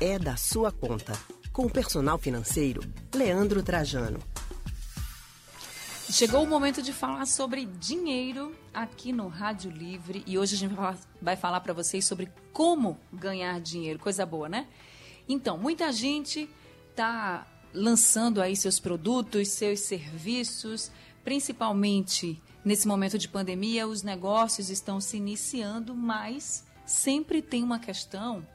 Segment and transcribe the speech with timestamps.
[0.00, 1.12] é da sua conta.
[1.52, 2.82] Com o personal financeiro,
[3.14, 4.18] Leandro Trajano.
[6.10, 10.74] Chegou o momento de falar sobre dinheiro aqui no Rádio Livre e hoje a gente
[11.20, 13.98] vai falar para vocês sobre como ganhar dinheiro.
[13.98, 14.68] Coisa boa, né?
[15.28, 16.48] Então, muita gente
[16.90, 20.90] está lançando aí seus produtos, seus serviços,
[21.24, 28.46] principalmente nesse momento de pandemia, os negócios estão se iniciando, mas sempre tem uma questão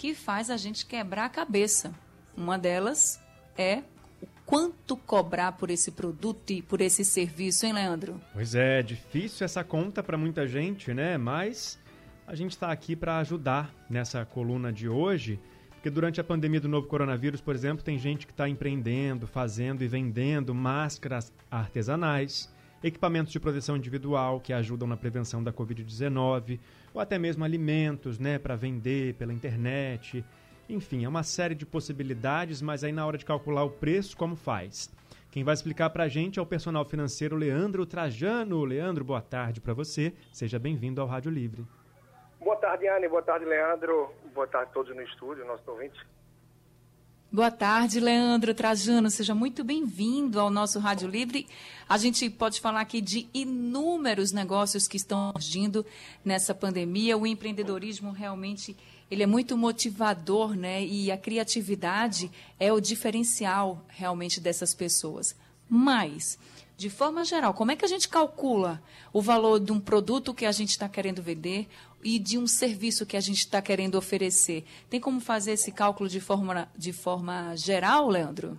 [0.00, 1.92] que faz a gente quebrar a cabeça.
[2.34, 3.20] Uma delas
[3.54, 3.82] é
[4.22, 8.18] o quanto cobrar por esse produto e por esse serviço, hein, Leandro?
[8.32, 11.18] Pois é, difícil essa conta para muita gente, né?
[11.18, 11.78] Mas
[12.26, 15.38] a gente está aqui para ajudar nessa coluna de hoje
[15.72, 19.82] porque durante a pandemia do novo coronavírus, por exemplo, tem gente que está empreendendo, fazendo
[19.82, 22.50] e vendendo máscaras artesanais,
[22.82, 26.58] equipamentos de proteção individual que ajudam na prevenção da Covid-19,
[26.94, 30.24] ou até mesmo alimentos né, para vender pela internet.
[30.68, 34.36] Enfim, é uma série de possibilidades, mas aí na hora de calcular o preço, como
[34.36, 34.90] faz?
[35.30, 38.64] Quem vai explicar para a gente é o personal financeiro Leandro Trajano.
[38.64, 40.12] Leandro, boa tarde para você.
[40.32, 41.64] Seja bem-vindo ao Rádio Livre.
[42.40, 43.08] Boa tarde, Anne.
[43.08, 44.12] Boa tarde, Leandro.
[44.34, 46.00] Boa tarde a todos no estúdio, nossos ouvintes.
[47.32, 49.08] Boa tarde, Leandro Trajano.
[49.08, 51.46] Seja muito bem-vindo ao nosso Rádio Livre.
[51.88, 55.86] A gente pode falar aqui de inúmeros negócios que estão surgindo
[56.24, 57.16] nessa pandemia.
[57.16, 58.76] O empreendedorismo realmente
[59.08, 60.84] ele é muito motivador, né?
[60.84, 62.28] E a criatividade
[62.58, 65.36] é o diferencial realmente dessas pessoas.
[65.70, 66.36] Mas
[66.80, 68.82] de forma geral, como é que a gente calcula
[69.12, 71.68] o valor de um produto que a gente está querendo vender
[72.02, 74.64] e de um serviço que a gente está querendo oferecer?
[74.88, 78.58] Tem como fazer esse cálculo de forma, de forma geral, Leandro?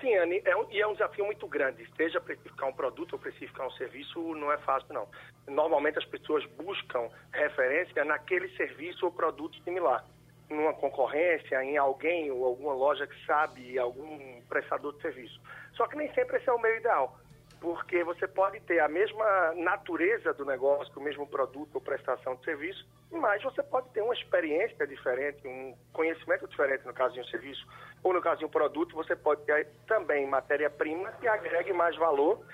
[0.00, 1.88] Sim, Anne, é um, e é um desafio muito grande.
[1.96, 5.08] Seja precificar um produto ou precificar um serviço, não é fácil, não.
[5.46, 10.04] Normalmente as pessoas buscam referência naquele serviço ou produto similar.
[10.54, 15.40] Numa concorrência, em alguém ou alguma loja que sabe, algum prestador de serviço.
[15.74, 17.18] Só que nem sempre esse é o meio ideal,
[17.60, 22.44] porque você pode ter a mesma natureza do negócio, o mesmo produto ou prestação de
[22.44, 27.24] serviço, mas você pode ter uma experiência diferente, um conhecimento diferente no caso de um
[27.24, 27.66] serviço,
[28.02, 32.44] ou no caso de um produto, você pode ter também matéria-prima que agregue mais valor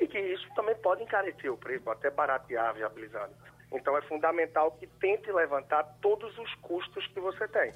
[0.00, 3.34] e que isso também pode encarecer o preço, até baratear, viabilizando.
[3.74, 7.72] Então é fundamental que tente levantar todos os custos que você tem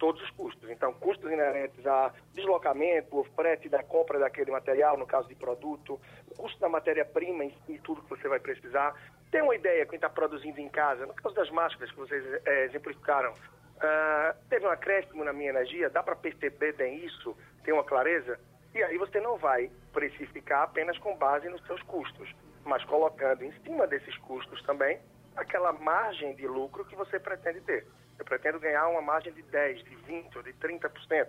[0.00, 0.68] todos os custos.
[0.70, 6.00] Então, custos inerentes a deslocamento, o frete da compra daquele material, no caso de produto,
[6.28, 8.94] o custo da matéria-prima e tudo que você vai precisar.
[9.30, 12.64] Tem uma ideia, quem está produzindo em casa, no caso das máscaras que vocês é,
[12.64, 17.84] exemplificaram, uh, teve um acréscimo na minha energia, dá para perceber bem isso, tem uma
[17.84, 18.40] clareza?
[18.74, 23.52] E aí você não vai precificar apenas com base nos seus custos, mas colocando em
[23.62, 24.98] cima desses custos também
[25.36, 27.86] aquela margem de lucro que você pretende ter.
[28.18, 31.26] Eu pretendo ganhar uma margem de 10, de 20 ou de 30%.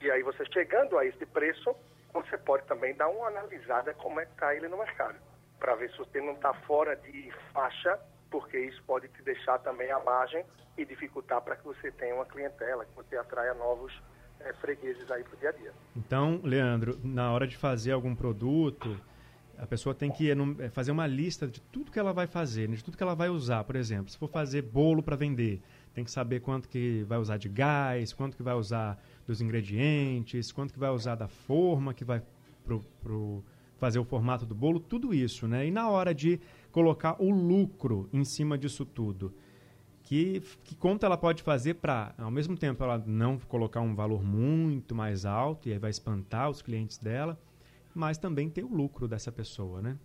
[0.00, 1.74] E aí você chegando a esse preço,
[2.12, 5.16] você pode também dar uma analisada como é que está ele no mercado,
[5.58, 7.98] para ver se você não está fora de faixa,
[8.30, 10.44] porque isso pode te deixar também a margem
[10.76, 13.92] e dificultar para que você tenha uma clientela, que você atraia novos
[14.40, 15.72] é, fregueses aí para o dia a dia.
[15.94, 18.98] Então, Leandro, na hora de fazer algum produto,
[19.62, 22.82] a pessoa tem que é, fazer uma lista de tudo que ela vai fazer, de
[22.82, 23.62] tudo que ela vai usar.
[23.62, 25.62] Por exemplo, se for fazer bolo para vender,
[25.94, 30.50] tem que saber quanto que vai usar de gás, quanto que vai usar dos ingredientes,
[30.50, 32.20] quanto que vai usar da forma que vai
[32.64, 33.44] pro, pro
[33.78, 35.64] fazer o formato do bolo, tudo isso, né?
[35.64, 36.40] E na hora de
[36.72, 39.32] colocar o lucro em cima disso tudo,
[40.02, 44.24] que, que conta ela pode fazer para, ao mesmo tempo, ela não colocar um valor
[44.24, 47.38] muito mais alto e aí vai espantar os clientes dela,
[47.94, 49.98] mas também ter o lucro dessa pessoa, né?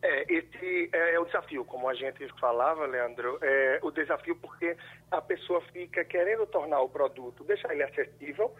[0.00, 4.76] É, esse é, é, o desafio, como a gente falava, Leandro, é o desafio porque
[5.10, 8.54] a pessoa fica querendo tornar o produto, deixar ele acessível,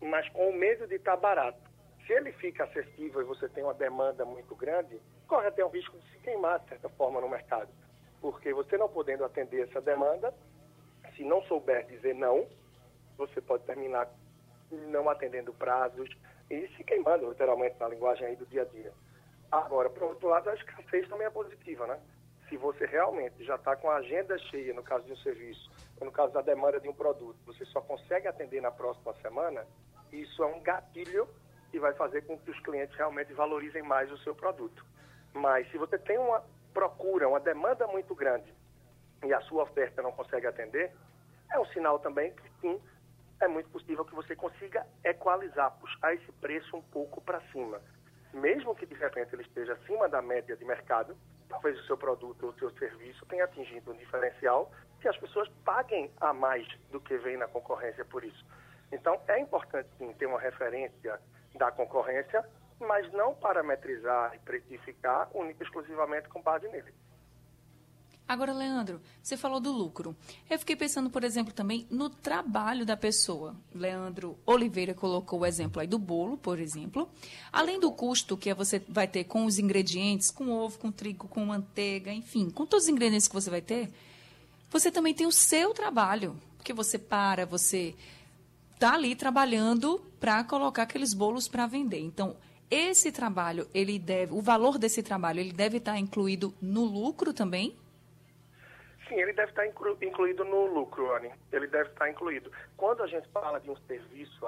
[0.00, 1.70] mas com o medo de estar barato.
[2.06, 5.96] Se ele fica acessível e você tem uma demanda muito grande, corre até o risco
[5.98, 7.68] de se queimar, de certa forma, no mercado.
[8.20, 10.32] Porque você não podendo atender essa demanda,
[11.14, 12.46] se não souber dizer não,
[13.16, 14.08] você pode terminar
[14.70, 16.08] não atendendo prazos
[16.50, 18.92] e se queimando, literalmente, na linguagem aí do dia a dia.
[19.50, 22.00] Agora, por outro lado, a escassez também é positiva, né?
[22.48, 26.06] Se você realmente já está com a agenda cheia, no caso de um serviço, ou
[26.06, 29.66] no caso da demanda de um produto, você só consegue atender na próxima semana,
[30.12, 31.28] isso é um gatilho
[31.70, 34.84] que vai fazer com que os clientes realmente valorizem mais o seu produto.
[35.32, 36.44] Mas se você tem uma
[36.74, 38.52] procura, uma demanda muito grande
[39.24, 40.92] e a sua oferta não consegue atender,
[41.50, 42.80] é um sinal também que sim,
[43.44, 47.80] é muito possível que você consiga equalizar, puxar esse preço um pouco para cima
[48.32, 51.16] mesmo que de repente ele esteja acima da média de mercado,
[51.48, 55.48] talvez o seu produto ou o seu serviço tenha atingido um diferencial que as pessoas
[55.64, 58.44] paguem a mais do que vem na concorrência por isso.
[58.90, 61.20] Então, é importante sim ter uma referência
[61.54, 62.44] da concorrência,
[62.78, 66.92] mas não parametrizar e precificar única e exclusivamente com base nele.
[68.26, 70.16] Agora, Leandro, você falou do lucro.
[70.48, 73.54] Eu fiquei pensando, por exemplo, também no trabalho da pessoa.
[73.74, 77.10] Leandro Oliveira colocou o exemplo aí do bolo, por exemplo.
[77.52, 81.44] Além do custo que você vai ter com os ingredientes, com ovo, com trigo, com
[81.44, 83.92] manteiga, enfim, com todos os ingredientes que você vai ter,
[84.70, 86.36] você também tem o seu trabalho.
[86.56, 87.94] Porque você para, você
[88.74, 92.00] está ali trabalhando para colocar aqueles bolos para vender.
[92.00, 92.36] Então,
[92.70, 97.76] esse trabalho, ele deve, o valor desse trabalho, ele deve estar incluído no lucro também?
[99.12, 101.30] Sim, ele deve estar inclu incluído no lucro, Anne.
[101.52, 102.50] Ele deve estar incluído.
[102.78, 104.40] Quando a gente fala de um serviço,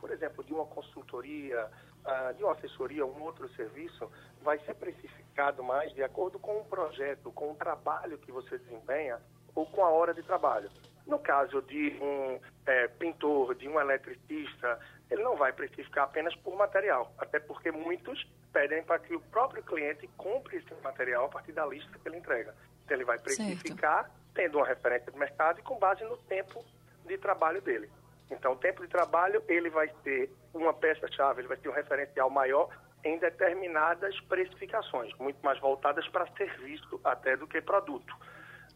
[0.00, 1.70] por exemplo, de uma consultoria,
[2.04, 4.10] uh, de uma assessoria, um outro serviço,
[4.42, 9.20] vai ser precificado mais de acordo com o projeto, com o trabalho que você desempenha
[9.54, 10.68] ou com a hora de trabalho.
[11.06, 16.56] No caso de um é, pintor, de um eletricista, ele não vai precificar apenas por
[16.56, 21.52] material, até porque muitos pedem para que o próprio cliente compre esse material a partir
[21.52, 22.54] da lista que ele entrega.
[22.84, 24.14] Então, ele vai precificar certo.
[24.34, 26.64] tendo uma referência de mercado e com base no tempo
[27.06, 27.90] de trabalho dele.
[28.30, 32.30] Então, o tempo de trabalho, ele vai ter uma peça-chave, ele vai ter um referencial
[32.30, 32.68] maior
[33.04, 38.16] em determinadas precificações, muito mais voltadas para serviço até do que produto.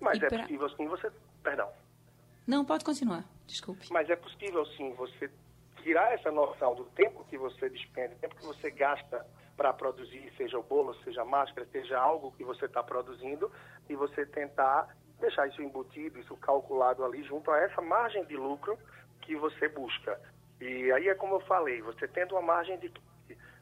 [0.01, 0.41] Mas e é pra...
[0.41, 1.11] possível sim você...
[1.43, 1.71] Perdão.
[2.47, 3.87] Não, pode continuar, desculpe.
[3.91, 5.31] Mas é possível sim você
[5.89, 9.27] tirar essa noção do tempo que você despende, tempo que você gasta
[9.57, 13.51] para produzir, seja o bolo, seja a máscara, seja algo que você está produzindo,
[13.89, 18.79] e você tentar deixar isso embutido, isso calculado ali junto a essa margem de lucro
[19.23, 20.21] que você busca.
[20.61, 22.93] E aí é como eu falei, você tendo uma margem de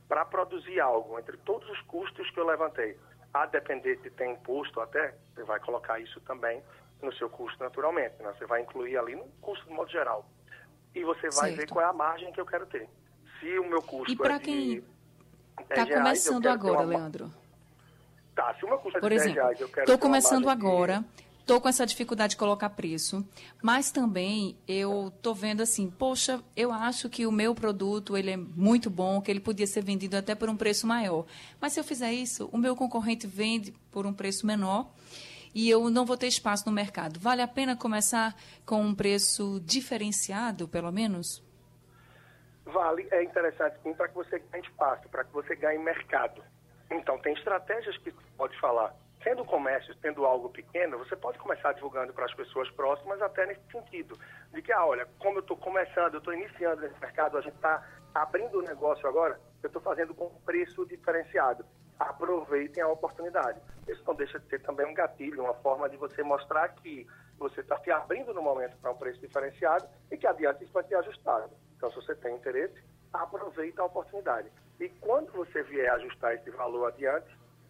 [0.09, 2.99] para produzir algo, entre todos os custos que eu levantei,
[3.33, 6.61] a depender se tem imposto até, você vai colocar isso também
[7.01, 8.35] no seu custo naturalmente, né?
[8.37, 10.27] você vai incluir ali no custo de modo geral.
[10.97, 11.57] E você vai certo.
[11.57, 12.89] ver qual é a margem que eu quero ter.
[13.39, 14.81] Se o meu custo e é quem...
[14.81, 14.85] de
[15.71, 16.85] Está começando agora, uma...
[16.85, 17.31] Leandro.
[18.35, 21.05] Tá, se uma custa Por de exemplo, reais, eu quero Estou começando agora.
[21.41, 23.25] Estou com essa dificuldade de colocar preço,
[23.63, 28.37] mas também eu estou vendo assim, poxa, eu acho que o meu produto ele é
[28.37, 31.25] muito bom, que ele podia ser vendido até por um preço maior.
[31.61, 34.91] Mas se eu fizer isso, o meu concorrente vende por um preço menor
[35.57, 37.19] e eu não vou ter espaço no mercado.
[37.19, 38.35] Vale a pena começar
[38.67, 41.43] com um preço diferenciado, pelo menos?
[42.67, 46.45] Vale, é interessante sim para que você ganhe espaço, para que você ganhe mercado.
[46.91, 48.95] Então, tem estratégias que pode falar.
[49.25, 53.63] Sendo comércio, sendo algo pequeno, você pode começar divulgando para as pessoas próximas até nesse
[53.73, 54.15] sentido.
[54.53, 57.57] De que, ah, olha, como eu estou começando, eu estou iniciando nesse mercado, a gente
[57.57, 57.83] está
[58.15, 61.65] abrindo o negócio agora, eu estou fazendo com preço diferenciado.
[61.99, 63.61] Aproveitem a oportunidade.
[63.89, 67.07] Isso não deixa de ser também um gatilho, uma forma de você mostrar que
[67.39, 70.85] você está se abrindo no momento para um preço diferenciado e que adiante isso vai
[70.85, 71.51] ser ajustado.
[71.77, 72.83] Então, se você tem interesse,
[73.13, 74.51] aproveita a oportunidade.
[74.81, 77.29] E quando você vier ajustar esse valor adiante,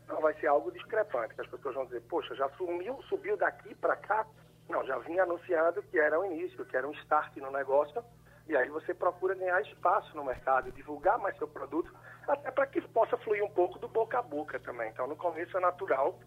[0.08, 3.74] não vai ser algo discrepante, que as pessoas vão dizer, poxa, já sumiu, subiu daqui
[3.74, 4.26] para cá?
[4.68, 8.02] Não, já vinha anunciando que era o início, que era um start no negócio,
[8.48, 11.92] e aí você procura ganhar espaço no mercado, divulgar mais seu produto,
[12.28, 14.90] até para que possa fluir um pouco do boca a boca também.
[14.90, 16.18] Então, no começo é natural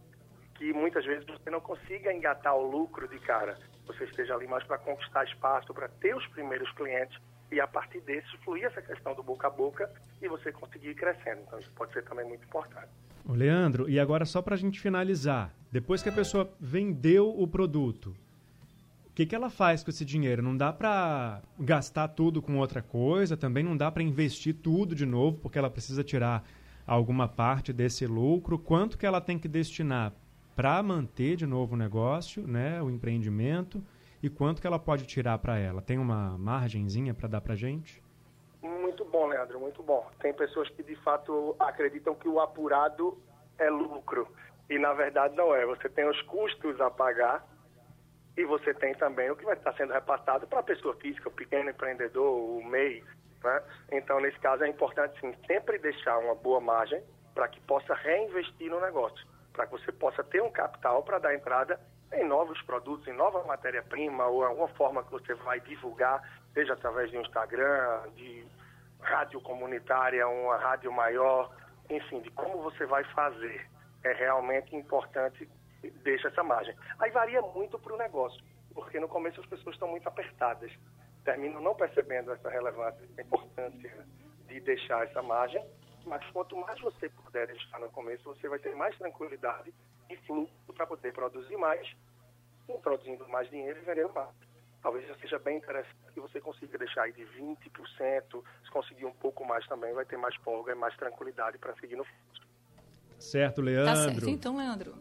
[0.55, 3.57] que muitas vezes você não consiga engatar o lucro de cara.
[3.87, 7.17] Você esteja ali mais para conquistar espaço, para ter os primeiros clientes
[7.51, 9.89] e a partir desse fluir essa questão do boca a boca
[10.21, 11.41] e você conseguir ir crescendo.
[11.47, 12.89] Então isso pode ser também muito importante.
[13.27, 18.15] Leandro, e agora só para a gente finalizar, depois que a pessoa vendeu o produto,
[19.19, 20.41] que, que ela faz com esse dinheiro?
[20.41, 25.05] Não dá para gastar tudo com outra coisa, também não dá para investir tudo de
[25.05, 26.43] novo, porque ela precisa tirar
[26.87, 28.57] alguma parte desse lucro.
[28.57, 30.13] Quanto que ela tem que destinar
[30.55, 33.83] para manter de novo o negócio, né, o empreendimento?
[34.21, 35.81] e quanto que ela pode tirar para ela?
[35.81, 38.03] Tem uma margenzinha para dar para gente?
[38.61, 40.05] Muito bom, Leandro, muito bom.
[40.19, 43.17] Tem pessoas que de fato acreditam que o apurado
[43.57, 44.27] é lucro
[44.69, 45.65] e na verdade não é.
[45.65, 47.47] Você tem os custos a pagar
[48.37, 51.31] e você tem também o que vai estar sendo repassado para a pessoa física, o
[51.31, 53.03] pequeno empreendedor, o MEI.
[53.43, 53.63] Né?
[53.91, 58.69] Então, nesse caso, é importante sim, sempre deixar uma boa margem para que possa reinvestir
[58.69, 61.79] no negócio, para que você possa ter um capital para dar entrada
[62.13, 66.21] em novos produtos, em nova matéria-prima, ou alguma forma que você vai divulgar,
[66.53, 68.45] seja através de um Instagram, de
[69.01, 71.51] rádio comunitária, uma rádio maior,
[71.89, 73.67] enfim, de como você vai fazer.
[74.03, 75.47] É realmente importante
[76.03, 76.75] deixa essa margem.
[76.99, 78.43] Aí varia muito para o negócio,
[78.73, 80.71] porque no começo as pessoas estão muito apertadas,
[81.23, 84.05] terminam não percebendo essa relevância, essa importância
[84.47, 85.63] de deixar essa margem,
[86.05, 89.73] mas quanto mais você puder deixar no começo, você vai ter mais tranquilidade
[90.07, 91.87] de fluxo para poder produzir mais,
[92.81, 94.29] produzindo mais dinheiro e vendendo mais.
[94.81, 99.45] Talvez seja bem interessante que você consiga deixar aí de 20%, se conseguir um pouco
[99.45, 102.47] mais também, vai ter mais folga e mais tranquilidade para seguir no fluxo.
[103.19, 103.93] Certo, Leandro.
[103.93, 104.95] Tá certo, então, Leandro.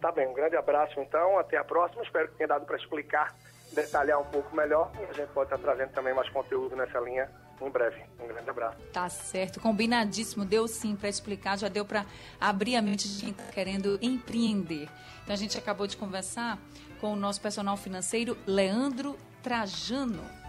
[0.00, 2.02] Tá bem, um grande abraço então, até a próxima.
[2.02, 3.34] Espero que tenha dado para explicar,
[3.72, 7.30] detalhar um pouco melhor e a gente pode estar trazendo também mais conteúdo nessa linha
[7.60, 8.02] em breve.
[8.18, 8.78] Um grande abraço.
[8.92, 10.44] Tá certo, combinadíssimo.
[10.46, 12.06] Deu sim para explicar, já deu para
[12.40, 14.88] abrir a mente de quem está querendo empreender.
[15.22, 16.58] Então a gente acabou de conversar
[16.98, 20.39] com o nosso personal financeiro, Leandro Trajano.